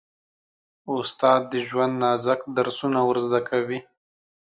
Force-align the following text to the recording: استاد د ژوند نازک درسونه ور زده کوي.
استاد 0.95 1.41
د 1.51 1.53
ژوند 1.67 1.93
نازک 2.03 2.39
درسونه 2.57 2.99
ور 3.07 3.17
زده 3.25 3.41
کوي. 3.49 3.79